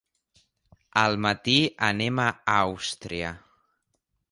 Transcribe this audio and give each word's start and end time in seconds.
Al 1.01 1.17
matí 1.25 1.57
anem 1.89 2.23
a 2.25 2.27
Àustria. 2.57 3.33